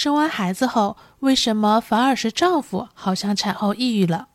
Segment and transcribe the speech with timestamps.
[0.00, 4.28] 生完孩子后，为什么反而是丈夫好像产后抑郁了？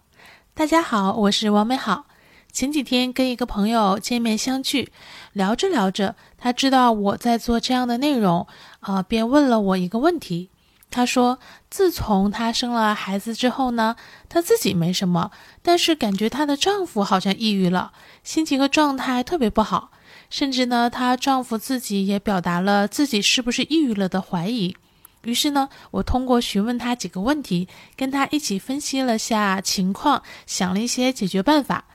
[0.53, 2.03] 大家好，我是王美好。
[2.51, 4.91] 前几天跟一个朋友见面相聚，
[5.31, 8.45] 聊着聊着，他知道我在做这样的内容，
[8.81, 10.49] 啊，便问了我一个问题。
[10.91, 11.39] 他说，
[11.69, 13.95] 自从她生了孩子之后呢，
[14.27, 19.91] 她自己没什么，但是感觉她的丈夫好像抑郁了，心情和状态特别不好，
[20.29, 24.75] 甚至呢，她丈夫自己也表达了自己是不是抑郁了的怀疑。
[25.23, 31.85] 于是呢，我通过询问他几个问题，跟他一起分析了下情况，想了一些解决办法。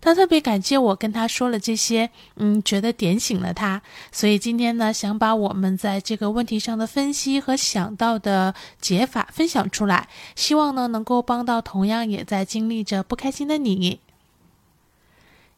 [0.00, 3.80] 他特别感谢我跟他说了这些，嗯，觉得点醒了他。
[4.12, 10.06] 所以今天呢，想把我们在这个问题上的分析和想到的解法分享出来，
[10.36, 14.00] 希望呢能够帮到同样也在经历着不开心的你。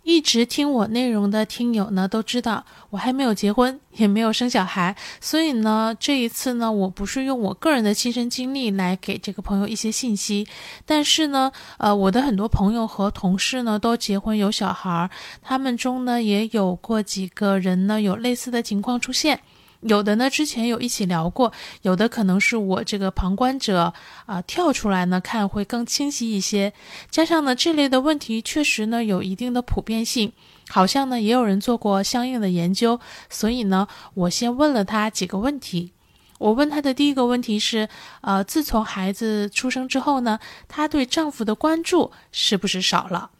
[0.07, 10.47] 一直听我内容的听友呢，都知道我还没有结婚，也没有生小孩，所以呢，这一次呢，我不是用我个人的亲身经历来给这个朋友一些信息，
[10.85, 15.11] 但是呢，呃，我的很多朋友和同事呢都结婚有小孩，
[15.43, 19.41] 他们中呢也有过几个人呢有类似的情况出现。
[19.81, 23.93] 有的呢，之前有一起聊过，有的可能是我这个旁观者
[24.27, 26.73] 啊跳出来呢看会更清晰一些。
[27.11, 30.33] 加上呢，这类的问题确实呢有一定的普遍性，
[30.69, 32.99] 好像呢也有人做过相应的研究，
[33.31, 35.93] 所以呢，我先问了他几个问题。
[36.39, 37.89] 我问他的第一个问题是，
[38.21, 40.39] 呃，自从孩子出生之后呢，
[40.69, 43.31] 她对丈夫的关注是不是少了？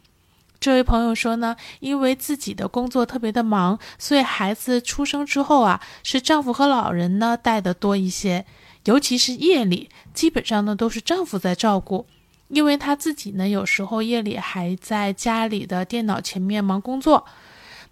[0.59, 8.45] 这位朋友说呢，因为自己的工作特别的忙，所以孩子出生之后啊，是丈夫和老人呢带的多一些，
[8.85, 12.07] 尤其是夜里，基本上呢都是丈夫在照顾，
[12.47, 17.25] 因为她自己呢有时候夜里还在家里的电脑前面忙工作。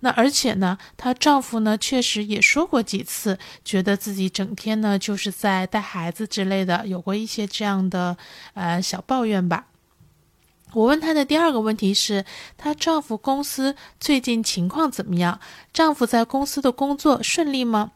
[0.02, 8.18] 那而且呢，她丈夫呢确实也说过几次，觉得自己整天呢就是在带孩子之类的，有过一些这样的
[8.56, 9.68] 呃小抱怨吧。
[10.76, 12.26] 我问她的第二个问题是，
[12.58, 15.40] 她丈夫公司最近情况怎么样？
[15.74, 17.94] 丈夫在公司的工作顺利吗？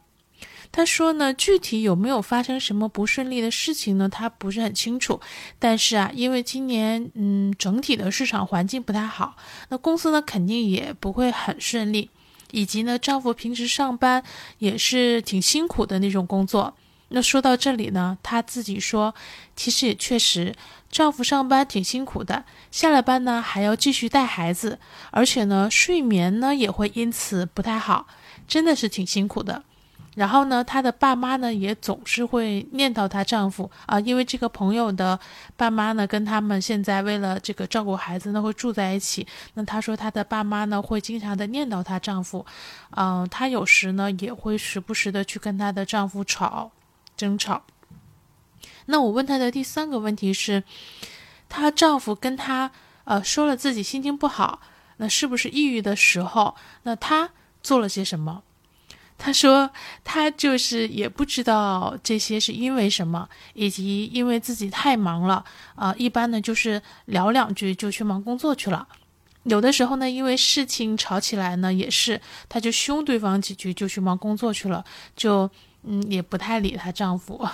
[0.72, 4.08] 她说呢，具体有没有发生什么不顺利的事情呢？
[4.08, 5.20] 她不是很清楚。
[5.58, 9.36] 但是啊，因为今年嗯整体的市场环境不太好，
[9.68, 12.08] 那公司呢肯定也不会很顺利。
[12.52, 14.24] 以及呢，丈夫平时上班
[14.58, 16.74] 也是挺辛苦的那种工作。
[17.12, 19.14] 那说到这里呢，她自己说，
[19.56, 20.54] 其实也确实，
[20.90, 24.78] 丈夫上班挺辛苦的，下了班呢还要继续带孩子，
[25.10, 28.06] 而且呢睡眠呢也会因此不太好，
[28.46, 29.64] 真的是挺辛苦的。
[30.16, 35.18] 然后呢，她的爸妈呢也总是会念叨她丈夫啊，因为这个朋友的
[35.56, 39.26] 爸妈呢跟他们现在为了这个照顾孩子呢会住在一起。
[39.54, 42.44] 那她说她的爸妈呢会经常的念叨她丈夫，
[42.96, 46.70] 嗯，她有时呢也会时不时的去跟她的丈夫吵。
[47.20, 47.64] 争吵。
[48.86, 50.64] 那我问她的第三个问题是，
[51.50, 52.72] 她丈夫跟她
[53.04, 54.60] 呃说了自己心情不好，
[54.96, 56.56] 那是不是抑郁的时候？
[56.84, 57.30] 那她
[57.62, 58.42] 做了些什么？
[59.18, 59.70] 她说
[60.02, 65.44] 她就是也不知道这些是因为什么，以及因为自己太忙了
[65.74, 68.88] 啊，一般呢就是聊两句就去忙工作去了。
[69.44, 74.84] 有的时候呢，因为事情吵起来呢，也是她就凶对方几句就去忙工作去了，
[75.16, 75.50] 就。
[75.82, 77.48] 嗯，也不太理她丈夫。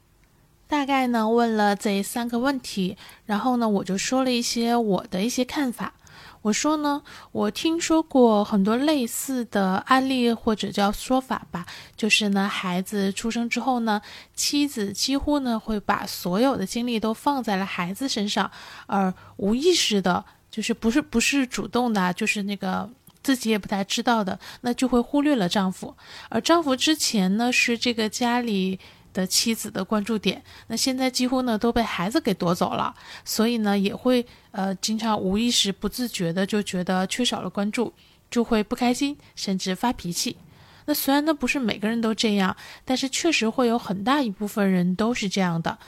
[0.68, 5.94] 大概呢问了这三个问题，然后呢我就说了一些我的一些看法。
[6.42, 11.64] 我说呢，我听说过很多类似的案例或者叫说法吧，
[11.96, 14.02] 就是呢孩子出生之后呢，
[14.34, 18.50] 妻子几乎呢会把所有的精力都放在了孩子身上，
[18.84, 22.88] 而无意识的，就是不是不是主动的，就是那个。
[23.24, 25.96] 自己也不太知道的，那就会忽略了丈夫。
[26.28, 28.80] 而丈夫之前呢是这个家里
[29.12, 32.92] 的妻子的关注点，那现在几乎呢都被孩子给夺走了，
[33.24, 37.92] 所以呢也会呃经常无意识、不自觉的就觉得缺少了关注，
[38.28, 40.36] 就会不开心，甚至发脾气。
[40.86, 45.78] 那虽然呢不是每个人都这样，但是确实会有很大一部分人都是这样的。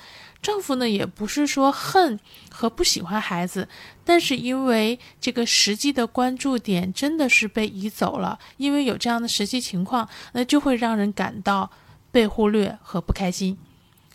[0.44, 2.20] 丈夫呢，也不是说恨
[2.50, 3.67] 和不喜欢孩子，
[4.05, 11.70] 但是因为这个实际的关注点真的是被移走了，因为有这样的实际情况，那就会让人感到
[12.12, 13.56] 被忽略和不开心。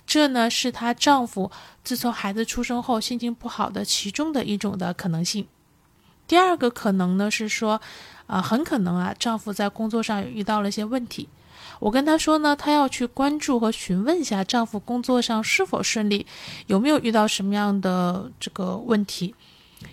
[0.05, 1.49] 这呢，是她丈夫
[1.83, 5.47] 自从孩子出生后心情不好的其中的一种的可能性。
[6.27, 7.81] 第二个可能呢，是说，
[8.27, 11.27] 啊，很可能啊，丈夫在工作上遇到了一些问题。
[11.79, 16.25] 我跟她说呢，她要去关注和询问一下丈夫工作上是否顺利，
[16.67, 19.33] 有没有遇到什么样的这个问题。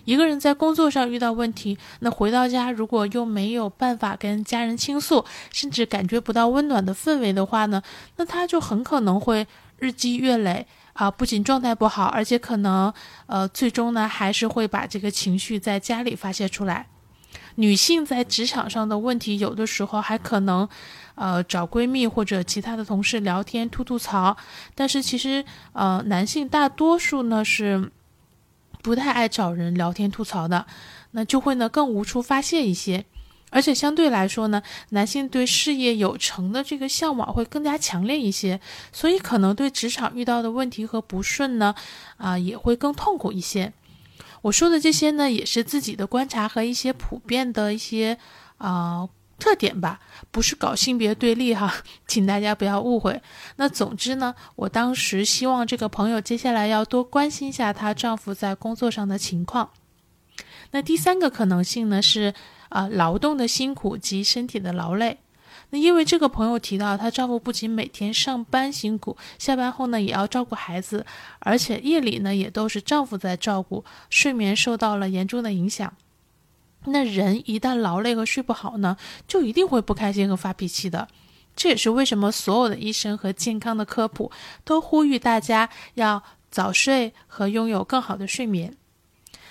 [0.03, 7.81] 一个人在工作上遇到问题，那回到家如果又没有办法跟家人倾诉，甚至感觉不到温暖的氛围的话呢，
[8.17, 9.47] 那他就很可能会
[9.79, 12.93] 日积月累啊，不仅状态不好，而且可能
[13.27, 16.87] 呃最终呢还是会把这个情绪在家里发泄出来。
[17.57, 20.67] 女性在职场上的问题，有的时候还可能
[21.13, 24.35] 呃找闺蜜或者其他的同事聊天吐吐槽，
[24.73, 27.91] 但是其实呃男性大多数呢是。
[28.83, 30.65] 不太爱找人聊天吐槽的，
[31.11, 33.03] 那就会呢更无处发泄一些，
[33.49, 34.61] 而且相对来说呢，
[34.91, 38.61] 男性对事业有成的这个向往会更加强烈一些，
[38.93, 41.75] 所以可能对职场遇到的问题和不顺呢，
[42.15, 43.73] 啊也会更痛苦一些。
[44.47, 48.17] 我说的这些呢，也是自己的观察和一些普遍的一些
[48.57, 49.07] 啊。
[49.39, 49.99] 特点吧，
[50.31, 51.71] 不是搞性别对立哈，
[52.09, 53.21] 请大家不要误会。
[53.57, 59.69] 那总之呢，我当时希望这个朋友接下来要多关心一下她丈夫在工作上的情况。
[60.71, 62.33] 那第三个可能性呢是
[62.69, 65.19] 啊，劳动的辛苦及身体的劳累。
[65.69, 71.05] 那因为这个朋友提到，她丈夫不仅每天上班辛苦，下班后呢也要照顾孩子，
[71.39, 75.93] 而且夜里呢也都是丈夫在照顾，睡眠受到了严重的影响。
[76.85, 78.95] 那人一旦劳累和睡不好呢，
[79.27, 81.09] 就一定会不开心和发脾气的。
[81.53, 84.31] 这也是为什么所有的医生和健康的科普
[84.63, 88.77] 都呼吁大家要早睡和拥有更好的睡眠。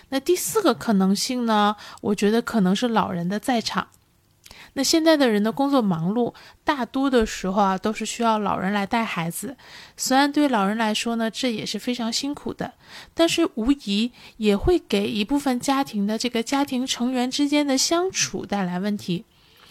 [0.09, 3.89] 那第四个可能性呢，我觉得可能是老人的在场。
[4.79, 9.57] 那现在的人的工作忙碌，大多的时候啊，都是需要老人来带孩子。
[9.97, 12.75] 虽然对老人来说呢，这也是非常辛苦的，
[13.15, 19.25] 但是无疑也会给一部分家庭的这个家庭成员之间的相处带来问题。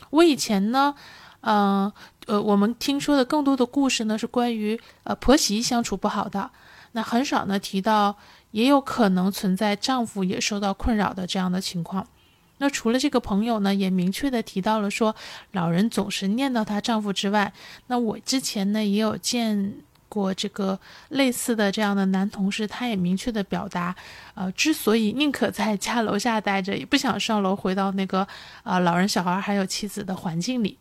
[0.09, 0.95] 我以前呢，
[1.41, 1.93] 嗯
[2.25, 6.49] 呃，我们听说的更多的故事呢，是关于呃婆媳相处不好的，
[6.93, 8.17] 那很少呢提到
[8.49, 12.07] 也有可能存在丈夫也受到困扰的这样的情况。
[12.57, 15.15] 那除了这个朋友呢，也明确的提到了说，
[15.51, 17.51] 老人总是念叨她丈夫之外，
[17.87, 19.73] 那我之前呢也有见
[20.07, 20.79] 过这个
[21.09, 23.93] 类似的这样的男同事，他也明确的表达，
[24.35, 28.25] 呃，之所以宁可在家楼下待着，也不想上楼回到那个
[28.63, 30.77] 呃老人、小孩还有妻子的环境里。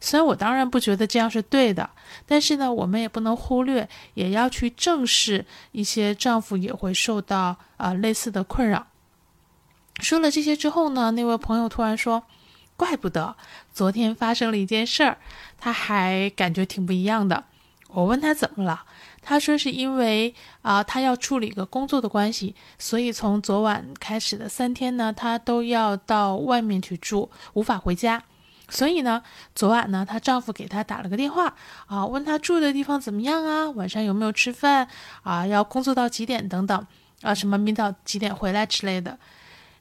[0.00, 1.88] 虽然我当然不觉得这样是对的，
[2.26, 8.86] 但是呢，我们也不能忽略，也要去正视一些丈夫也会受到啊类似的困扰。
[10.00, 12.24] 说了这些之后呢，那位朋友突然说
[12.76, 13.36] ：“怪不得
[13.72, 15.18] 昨天发生了一件事儿，
[15.58, 17.44] 他还感觉挺不一样的。”
[17.88, 18.84] 我问他怎么了，
[19.22, 28.22] 他说是因为啊，他要处理一个工作的关系，所以从昨晚开始的三天呢，他都要到外面去住，无法回家。
[28.68, 29.22] 所以呢，
[29.54, 31.54] 昨晚呢，她丈夫给她打了个电话
[31.86, 34.88] 啊，问她住的地方怎么样啊，晚上有没有吃饭
[35.22, 36.86] 啊，要工作到几点等等
[37.22, 39.16] 啊，什么明早几点回来之类的。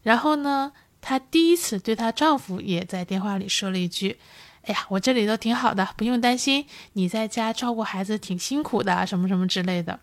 [0.06, 0.72] 然后呢，
[1.02, 4.20] 她第一次对她丈夫也在电话里说了一句
[4.62, 6.64] ：“哎呀，我这里都挺好的，不用担心。
[6.94, 10.00] 你在家照顾孩子挺辛苦的，什么什么之类的。”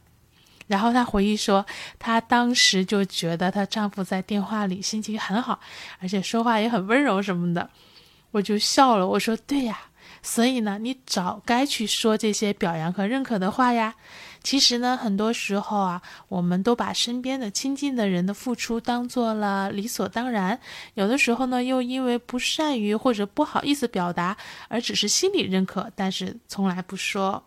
[0.66, 1.64] 然后她回忆说，
[2.00, 5.60] 她当时就觉得她丈夫在电话里心情很好，
[6.00, 7.70] 而且说话也很温柔什么的。
[8.32, 9.78] 我就笑了，我说：“对呀。”
[10.20, 13.94] 所以呢，你早该去说这些表扬和认可的话呀。
[14.42, 20.58] 其实呢，很多时候啊，我们都把身边的亲近的人的付出当做了理所当然。
[20.94, 24.36] 有的时候呢，又因为不善于或者不好意思表达，
[24.66, 27.44] 而只是心里认可，但是从来不说。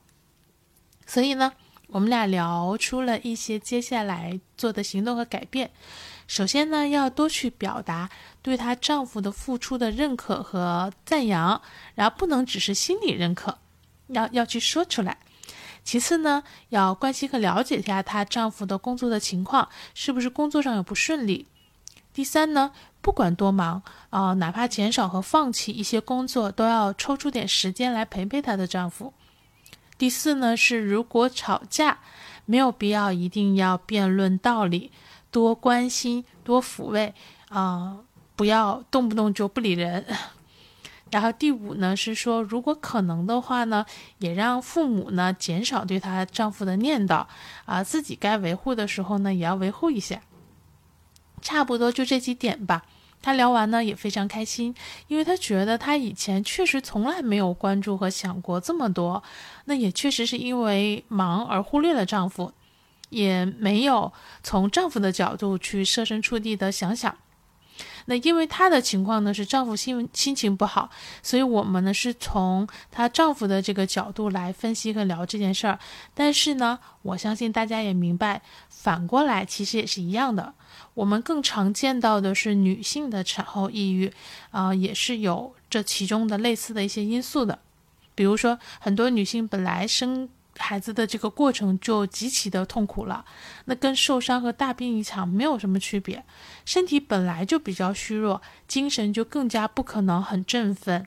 [1.06, 1.52] 所以呢，
[1.88, 5.72] 我们俩聊出了一些接下来做的行动和改变。
[6.28, 8.10] 首先呢，要多去表达
[8.46, 11.60] 对她丈夫的付出的认可和赞扬，
[11.96, 13.58] 然后不能只是心里认可，
[14.10, 15.18] 要要去说出来。
[15.84, 21.48] 其次呢，要关心和了解一下她丈夫的工作的情况，是不是工作上有不顺利。
[22.14, 22.72] 第三呢，
[23.02, 29.12] 不管多忙啊，哪怕减少和放弃一些工作，都要抽出点时间来陪陪她的丈夫。
[29.98, 31.98] 第四呢，是如果吵架，
[32.46, 34.92] 没有必要一定要辩论道理。
[35.32, 37.14] 多关心，多抚慰，
[37.50, 38.05] 啊，
[38.36, 40.06] 不要动不动就不理人。
[41.12, 43.86] 然后第五呢是说，如果可能的话呢，
[44.18, 47.26] 也让父母呢减少对她丈夫的念叨，
[47.66, 50.22] 啊，自己该维护的时候呢也要维护一下。
[51.42, 52.84] 差不多就这几点吧。
[53.22, 54.76] 她聊完呢也非常开心，
[55.08, 59.24] 因为她觉得她以前确实从来没有关注和想过这么多，
[59.66, 62.52] 那也确实是因为忙而忽略了丈夫。
[63.10, 64.12] 也没有
[64.42, 67.16] 从丈夫的角度去设身处地的想想。
[68.06, 70.90] 那因为她的情况呢是丈夫心心情不好，
[71.24, 75.80] 所以我们呢是从她丈夫的这个角度来分析和聊这件事儿。
[76.14, 80.54] 但是呢，我相信大家也明白，反过来其实也是一样的。
[80.94, 84.14] 我们更常见到的是女性的产后抑郁，
[84.52, 87.60] 啊，也是有这其中的类似的一些因素的。
[88.14, 93.26] 比如说，很多女性本来生孩子的这个过程就极其的痛苦了，
[93.66, 96.24] 那跟受伤和大病一场没有什么区别。
[96.66, 101.06] 身体本来就比较虚弱，精神就更加不可能很振奋。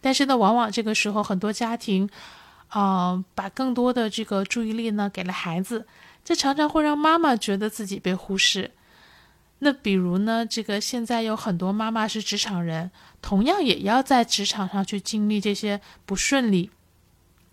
[0.00, 2.08] 但是呢，往往这个时候，很多家庭，
[2.68, 5.86] 啊，把更多的这个注意力呢给了孩子，
[6.24, 8.72] 这常常会让妈妈觉得自己被忽视。
[9.62, 16.70] 那比如呢，这个现在有很多妈妈是职场人，同样也要在职场上去经历这些不顺利，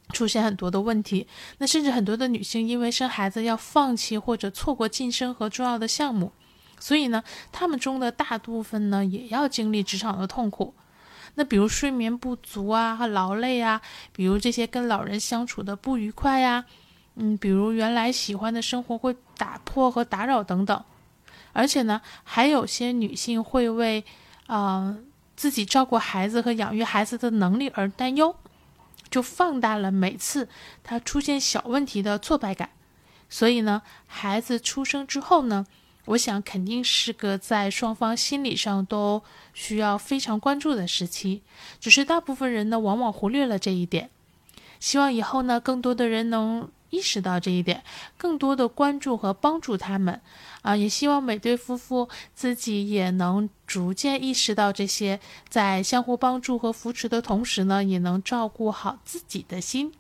[0.09, 1.27] 出现很多的问题。
[1.57, 6.31] 那甚至很多的女性因为生孩子要放弃或者错过晋升和重要的项目，
[6.79, 10.73] 所以呢，她们中的大部分呢也要经历职场的痛苦。
[11.35, 16.65] 那比如睡眠不足啊和劳累啊，比如这些跟老人相处的不愉快呀，
[17.15, 20.83] 嗯，比如原来喜欢的生活会打破和打扰等等。
[21.53, 24.03] 而且呢，还有些女性会为，
[24.47, 24.97] 呃，
[25.35, 28.35] 自己照顾孩子和养育孩子的能力而担忧，
[29.09, 30.49] 就放大了每次
[30.83, 32.69] 他出现小问题的挫败感。
[33.29, 35.65] 所以呢，孩子出生之后呢，
[36.05, 39.21] 我想肯定是个在双方心理上都
[39.53, 41.41] 需要非常关注的时期。
[41.79, 44.09] 只是大部分人呢，往往忽略了这一点。
[44.79, 46.69] 希望以后呢，更多的人能。
[46.89, 47.83] 意识到这一点，
[48.17, 50.21] 更多的关注和帮助他们，
[50.61, 59.93] 啊，也希望每对夫妇自己也能逐渐意识到这些，在相互帮助和扶持的同时呢，也能照顾好自己的心。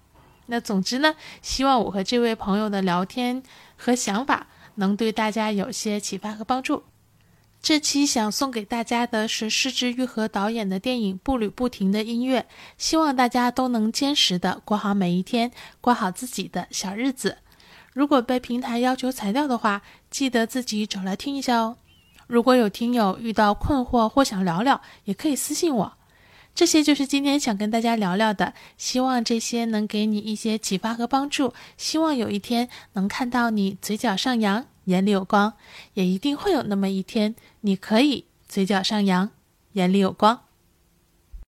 [0.47, 3.43] 那总之呢，希望我和这位朋友的聊天
[3.75, 6.83] 和想法能对大家有些启发和帮助。
[7.67, 12.39] 这期想送给大家的是失之愈合导演的电影《步履不停的音乐》，
[12.77, 17.39] 希望大家都能坚实的过好每一天，过好自己的小日子。
[17.91, 21.75] 如果被平台要求裁掉的话，记得自己找来听一下哦。
[22.27, 25.91] 如果有听友遇到困惑或想聊聊，也可以私信我。
[26.55, 31.53] 这些就是今天想跟大家聊聊的，希望这些能给你一些启发和帮助。
[31.75, 34.67] 希望有一天能看到你嘴角上扬。
[34.87, 35.53] 眼里有光，
[35.93, 39.29] 也一定会有那么一天，你可以嘴角上扬，
[39.73, 40.46] 眼里有光。